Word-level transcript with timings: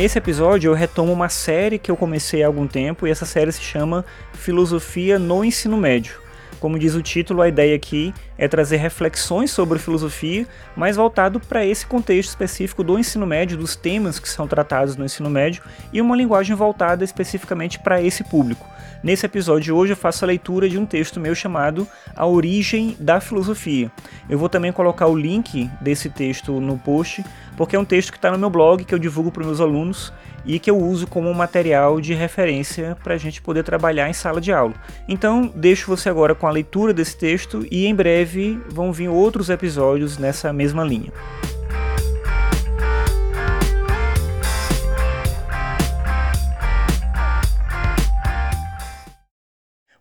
Nesse 0.00 0.16
episódio 0.16 0.70
eu 0.70 0.74
retomo 0.74 1.12
uma 1.12 1.28
série 1.28 1.78
que 1.78 1.90
eu 1.90 1.94
comecei 1.94 2.42
há 2.42 2.46
algum 2.46 2.66
tempo 2.66 3.06
e 3.06 3.10
essa 3.10 3.26
série 3.26 3.52
se 3.52 3.60
chama 3.60 4.02
Filosofia 4.32 5.18
no 5.18 5.44
Ensino 5.44 5.76
Médio. 5.76 6.14
Como 6.60 6.78
diz 6.78 6.94
o 6.94 7.00
título, 7.00 7.40
a 7.40 7.48
ideia 7.48 7.74
aqui 7.74 8.12
é 8.36 8.46
trazer 8.46 8.76
reflexões 8.76 9.50
sobre 9.50 9.78
filosofia, 9.78 10.46
mas 10.76 10.96
voltado 10.96 11.40
para 11.40 11.64
esse 11.64 11.86
contexto 11.86 12.28
específico 12.28 12.84
do 12.84 12.98
ensino 12.98 13.26
médio, 13.26 13.56
dos 13.56 13.74
temas 13.74 14.18
que 14.18 14.28
são 14.28 14.46
tratados 14.46 14.94
no 14.94 15.06
ensino 15.06 15.30
médio 15.30 15.62
e 15.90 16.02
uma 16.02 16.14
linguagem 16.14 16.54
voltada 16.54 17.02
especificamente 17.02 17.78
para 17.78 18.02
esse 18.02 18.22
público. 18.22 18.68
Nesse 19.02 19.24
episódio 19.24 19.64
de 19.64 19.72
hoje 19.72 19.94
eu 19.94 19.96
faço 19.96 20.22
a 20.22 20.28
leitura 20.28 20.68
de 20.68 20.76
um 20.76 20.84
texto 20.84 21.18
meu 21.18 21.34
chamado 21.34 21.88
A 22.14 22.26
Origem 22.26 22.94
da 23.00 23.18
Filosofia. 23.18 23.90
Eu 24.28 24.38
vou 24.38 24.50
também 24.50 24.70
colocar 24.70 25.06
o 25.06 25.16
link 25.16 25.70
desse 25.80 26.10
texto 26.10 26.60
no 26.60 26.76
post, 26.76 27.24
porque 27.56 27.74
é 27.74 27.78
um 27.78 27.84
texto 27.86 28.12
que 28.12 28.18
está 28.18 28.30
no 28.30 28.38
meu 28.38 28.50
blog, 28.50 28.84
que 28.84 28.94
eu 28.94 28.98
divulgo 28.98 29.32
para 29.32 29.44
meus 29.44 29.60
alunos 29.60 30.12
e 30.44 30.58
que 30.58 30.70
eu 30.70 30.78
uso 30.78 31.06
como 31.06 31.32
material 31.34 32.00
de 32.00 32.14
referência 32.14 32.96
para 33.02 33.14
a 33.14 33.18
gente 33.18 33.42
poder 33.42 33.62
trabalhar 33.62 34.08
em 34.08 34.12
sala 34.12 34.40
de 34.40 34.52
aula. 34.52 34.74
Então, 35.08 35.52
deixo 35.54 35.86
você 35.86 36.08
agora 36.08 36.34
com 36.34 36.46
a 36.46 36.50
leitura 36.50 36.92
desse 36.92 37.16
texto 37.16 37.66
e 37.70 37.86
em 37.86 37.94
breve 37.94 38.60
vão 38.68 38.92
vir 38.92 39.08
outros 39.08 39.50
episódios 39.50 40.18
nessa 40.18 40.52
mesma 40.52 40.84
linha. 40.84 41.12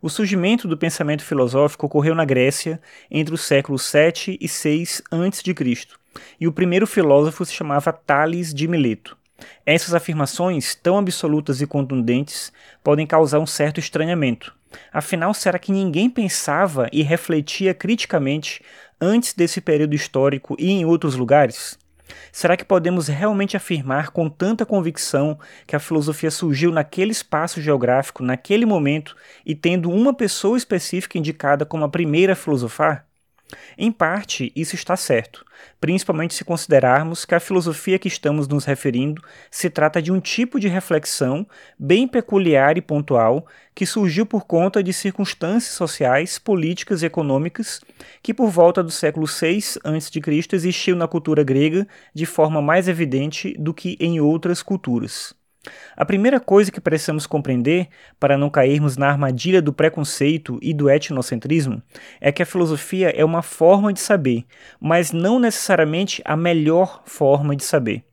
O 0.02 0.08
surgimento 0.08 0.66
do 0.66 0.78
pensamento 0.78 1.26
filosófico 1.26 1.86
ocorreu 1.86 2.16
na 2.16 2.24
Grécia 2.24 2.80
entre 3.12 3.34
os 3.34 3.42
séculos 3.42 3.84
7 3.84 4.38
e 4.40 4.48
6 4.48 5.02
a.C., 5.12 5.54
e 6.40 6.48
o 6.48 6.54
primeiro 6.54 6.88
filósofo 6.88 7.46
se 7.46 7.54
chamava 7.54 7.92
Tales 7.92 8.54
de 8.54 8.66
Mileto. 8.66 9.19
Essas 9.66 9.94
afirmações, 9.94 10.76
tão 10.76 10.98
absolutas 10.98 11.62
e 11.62 11.68
contundentes, 11.68 12.52
podem 12.84 13.06
causar 13.06 13.40
um 13.40 13.46
certo 13.46 13.80
estranhamento. 13.80 14.54
Afinal, 14.92 15.34
será 15.34 15.58
que 15.58 15.72
ninguém 15.72 16.10
pensava 16.10 16.88
e 16.92 17.02
refletia 17.02 17.74
criticamente 17.74 18.62
antes 19.02 19.34
desse 19.34 19.62
período 19.62 19.96
histórico 19.96 20.56
e 20.60 20.72
em 20.72 20.86
outros 20.86 21.16
lugares? 21.16 21.78
Será 22.32 22.58
que 22.58 22.66
podemos 22.66 23.08
realmente 23.08 23.58
afirmar 23.58 24.12
com 24.12 24.30
tanta 24.30 24.66
convicção 24.66 25.38
que 25.66 25.76
a 25.76 25.80
filosofia 25.80 26.32
surgiu 26.32 26.72
naquele 26.72 27.12
espaço 27.12 27.62
geográfico, 27.62 28.24
naquele 28.24 28.66
momento, 28.66 29.16
e 29.46 29.56
tendo 29.56 29.90
uma 29.90 30.14
pessoa 30.14 30.58
específica 30.58 31.18
indicada 31.18 31.66
como 31.66 31.84
a 31.84 31.90
primeira 31.90 32.34
a 32.34 32.36
filosofar? 32.36 33.09
Em 33.78 33.92
parte, 33.92 34.52
isso 34.56 34.76
está 34.76 34.96
certo, 34.96 35.44
principalmente 35.80 36.34
se 36.34 36.46
considerarmos 36.46 37.26
que 37.26 37.34
a 37.34 37.40
filosofia 37.40 37.98
que 37.98 38.08
estamos 38.08 38.48
nos 38.48 38.66
referindo 38.66 39.22
se 39.50 39.70
trata 39.70 40.02
de 40.02 40.12
um 40.12 40.20
tipo 40.20 40.60
de 40.60 40.68
reflexão 40.68 41.48
bem 41.78 42.08
peculiar 42.08 42.78
e 42.78 42.82
pontual 42.82 43.48
que 43.74 43.86
surgiu 43.86 44.26
por 44.26 44.46
conta 44.46 44.84
de 44.84 44.94
circunstâncias 44.94 45.74
sociais, 45.74 46.38
políticas 46.38 47.02
e 47.02 47.06
econômicas 47.06 47.82
que, 48.22 48.34
por 48.34 48.50
volta 48.50 48.84
do 48.84 48.92
século 48.92 49.26
VI 49.26 49.80
a.C., 49.84 50.56
existiu 50.56 50.96
na 50.96 51.08
cultura 51.08 51.44
grega 51.44 51.88
de 52.14 52.26
forma 52.26 52.62
mais 52.62 52.88
evidente 52.88 53.56
do 53.58 53.74
que 53.74 53.98
em 54.00 54.20
outras 54.20 54.62
culturas. 54.62 55.39
A 55.96 56.06
primeira 56.06 56.40
coisa 56.40 56.72
que 56.72 56.80
precisamos 56.80 57.28
compreender 57.28 57.90
para 58.20 58.38
não 58.38 58.50
cairmos 58.50 58.96
na 58.96 59.10
armadilha 59.10 59.62
do 59.62 59.74
preconceito 59.74 60.58
e 60.62 60.74
do 60.74 60.90
etnocentrismo 60.90 61.82
é 62.22 62.32
que 62.32 62.42
a 62.42 62.46
filosofia 62.46 63.10
é 63.10 63.26
uma 63.26 63.42
forma 63.42 63.92
de 63.92 64.00
saber, 64.00 64.46
mas 64.80 65.12
não 65.12 65.40
necessariamente 65.40 66.22
a 66.24 66.38
melhor 66.38 67.02
forma 67.06 67.56
de 67.56 67.64
saber. 67.64 68.04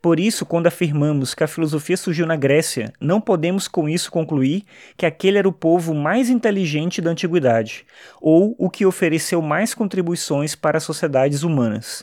Por 0.00 0.18
isso, 0.18 0.46
quando 0.46 0.66
afirmamos 0.66 1.34
que 1.34 1.44
a 1.44 1.48
filosofia 1.48 1.96
surgiu 1.96 2.26
na 2.26 2.36
Grécia, 2.36 2.92
não 3.00 3.20
podemos 3.20 3.68
com 3.68 3.88
isso 3.88 4.10
concluir 4.10 4.64
que 4.96 5.06
aquele 5.06 5.38
era 5.38 5.48
o 5.48 5.52
povo 5.52 5.94
mais 5.94 6.30
inteligente 6.30 7.02
da 7.02 7.10
antiguidade, 7.10 7.84
ou 8.20 8.54
o 8.58 8.70
que 8.70 8.86
ofereceu 8.86 9.42
mais 9.42 9.74
contribuições 9.74 10.54
para 10.54 10.78
as 10.78 10.84
sociedades 10.84 11.42
humanas. 11.42 12.02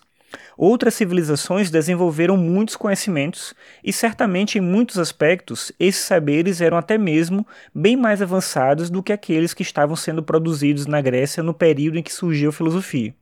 Outras 0.57 0.94
civilizações 0.94 1.71
desenvolveram 1.71 2.38
muitos 2.38 2.75
conhecimentos 2.75 3.53
e, 3.83 3.91
certamente, 3.91 4.57
em 4.57 4.61
muitos 4.61 4.97
aspectos, 4.97 5.71
esses 5.79 6.03
saberes 6.03 6.61
eram 6.61 6.77
até 6.77 6.97
mesmo 6.97 7.45
bem 7.73 7.95
mais 7.95 8.21
avançados 8.21 8.89
do 8.89 9.03
que 9.03 9.13
aqueles 9.13 9.53
que 9.53 9.63
estavam 9.63 9.95
sendo 9.95 10.23
produzidos 10.23 10.85
na 10.85 11.01
Grécia 11.01 11.43
no 11.43 11.53
período 11.53 11.97
em 11.97 12.03
que 12.03 12.13
surgiu 12.13 12.49
a 12.49 12.53
filosofia. 12.53 13.13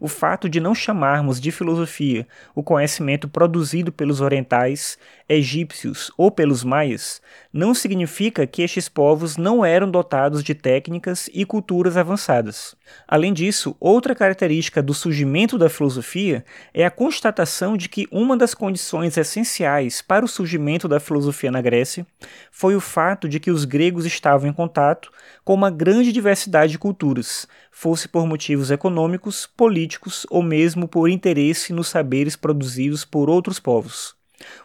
O 0.00 0.06
fato 0.06 0.48
de 0.48 0.60
não 0.60 0.74
chamarmos 0.74 1.40
de 1.40 1.50
filosofia 1.50 2.26
o 2.54 2.62
conhecimento 2.62 3.28
produzido 3.28 3.90
pelos 3.90 4.20
orientais, 4.20 4.96
egípcios 5.28 6.12
ou 6.16 6.30
pelos 6.30 6.62
maias 6.62 7.20
não 7.52 7.74
significa 7.74 8.46
que 8.46 8.62
estes 8.62 8.88
povos 8.88 9.36
não 9.36 9.64
eram 9.64 9.90
dotados 9.90 10.44
de 10.44 10.54
técnicas 10.54 11.28
e 11.32 11.44
culturas 11.44 11.96
avançadas. 11.96 12.76
Além 13.08 13.32
disso, 13.32 13.74
outra 13.80 14.14
característica 14.14 14.82
do 14.82 14.94
surgimento 14.94 15.58
da 15.58 15.68
filosofia 15.68 16.44
é 16.72 16.84
a 16.84 16.90
constatação 16.90 17.76
de 17.76 17.88
que 17.88 18.06
uma 18.12 18.36
das 18.36 18.54
condições 18.54 19.16
essenciais 19.16 20.00
para 20.00 20.24
o 20.24 20.28
surgimento 20.28 20.86
da 20.86 21.00
filosofia 21.00 21.50
na 21.50 21.60
Grécia 21.60 22.06
foi 22.52 22.76
o 22.76 22.80
fato 22.80 23.28
de 23.28 23.40
que 23.40 23.50
os 23.50 23.64
gregos 23.64 24.06
estavam 24.06 24.48
em 24.48 24.52
contato 24.52 25.10
com 25.44 25.54
uma 25.54 25.70
grande 25.70 26.12
diversidade 26.12 26.72
de 26.72 26.78
culturas, 26.78 27.48
fosse 27.70 28.08
por 28.08 28.26
motivos 28.26 28.70
econômicos, 28.70 29.46
políticos 29.56 30.26
ou 30.30 30.42
mesmo 30.42 30.86
por 30.86 31.08
interesse 31.08 31.72
nos 31.72 31.88
saberes 31.88 32.36
produzidos 32.36 33.04
por 33.04 33.30
outros 33.30 33.58
povos, 33.58 34.14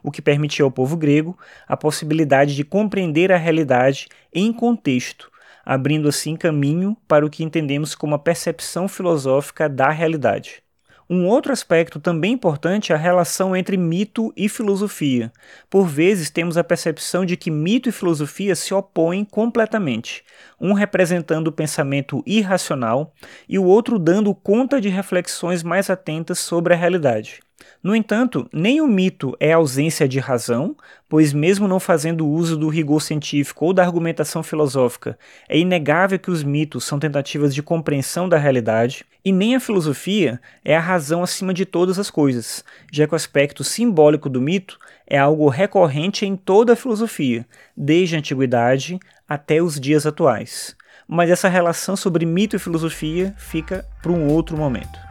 o 0.04 0.12
que 0.12 0.22
permitia 0.22 0.66
ao 0.66 0.72
povo 0.72 0.98
grego 0.98 1.38
a 1.68 1.78
possibilidade 1.78 2.56
de 2.56 2.64
compreender 2.64 3.32
a 3.32 3.38
realidade 3.38 4.08
em 4.34 4.52
contexto, 4.52 5.32
abrindo 5.64 6.10
assim 6.10 6.36
caminho 6.36 6.98
para 7.08 7.26
o 7.26 7.30
que 7.30 7.44
entendemos 7.44 7.96
como 7.96 8.16
a 8.16 8.20
percepção 8.20 8.88
filosófica 8.88 9.70
da 9.70 9.90
realidade. 9.90 10.64
Um 11.10 11.28
outro 11.28 11.52
aspecto 11.52 12.00
também 12.00 12.34
importante 12.34 12.92
é 12.92 12.96
a 12.96 12.98
relação 12.98 13.56
entre 13.56 13.76
mito 13.76 14.32
e 14.36 14.48
filosofia. 14.48 15.32
Por 15.70 15.86
vezes 15.86 16.30
temos 16.30 16.58
a 16.58 16.64
percepção 16.64 17.26
de 17.26 17.36
que 17.36 17.52
mito 17.52 17.90
e 17.90 17.92
filosofia 17.92 18.56
se 18.56 18.74
opõem 18.74 19.26
completamente, 19.26 20.24
um 20.60 20.74
representando 20.74 21.48
o 21.48 21.52
pensamento 21.52 22.24
irracional 22.26 23.14
e 23.48 23.60
o 23.60 23.66
outro 23.66 24.00
dando 24.00 24.34
conta 24.34 24.80
de 24.80 24.90
reflexões 24.90 25.64
mais 25.64 25.90
atentas 25.90 26.40
sobre 26.40 26.74
a 26.74 26.78
realidade. 26.78 27.42
No 27.84 27.96
entanto, 27.96 28.48
nem 28.54 28.82
o 28.82 28.88
mito 28.88 29.36
é 29.40 29.54
ausência 29.54 30.08
de 30.08 30.20
razão, 30.20 30.76
pois, 31.10 31.34
mesmo 31.34 31.68
não 31.68 31.80
fazendo 31.80 32.28
uso 32.28 32.56
do 32.58 32.70
rigor 32.70 33.02
científico 33.02 33.66
ou 33.66 33.74
da 33.74 33.84
argumentação 33.84 34.44
filosófica, 34.44 35.18
é 35.50 35.58
inegável 35.58 36.20
que 36.20 36.32
os 36.32 36.44
mitos 36.44 36.86
são 36.86 37.00
tentativas 37.00 37.54
de 37.54 37.64
compreensão 37.64 38.30
da 38.30 38.38
realidade, 38.38 39.06
e 39.24 39.32
nem 39.32 39.56
a 39.56 39.60
filosofia 39.60 40.40
é 40.64 40.76
a 40.76 40.80
razão 40.80 41.22
acima 41.22 41.54
de 41.54 41.66
todas 41.66 42.00
as 42.00 42.10
coisas, 42.10 42.64
já 42.92 43.08
que 43.08 43.14
o 43.14 43.16
aspecto 43.16 43.64
simbólico 43.64 44.30
do 44.30 44.42
mito 44.42 44.80
é 45.06 45.18
algo 45.18 45.50
recorrente 45.50 46.26
em 46.26 46.36
toda 46.36 46.74
a 46.74 46.76
filosofia, 46.76 47.46
desde 47.76 48.16
a 48.16 48.20
antiguidade 48.20 49.00
até 49.28 49.62
os 49.62 49.80
dias 49.80 50.06
atuais. 50.06 50.76
Mas 51.08 51.30
essa 51.30 51.50
relação 51.50 51.96
sobre 51.96 52.26
mito 52.26 52.56
e 52.56 52.60
filosofia 52.60 53.34
fica 53.38 53.86
para 54.02 54.12
um 54.12 54.28
outro 54.28 54.58
momento. 54.58 55.11